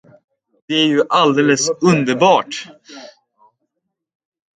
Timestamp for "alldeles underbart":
1.09-2.67